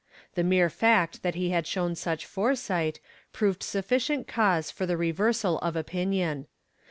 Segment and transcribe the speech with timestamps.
[0.33, 2.99] The mere fact that he had shown such foresight
[3.33, 6.47] proved sufficient cause for the reversal of opinion.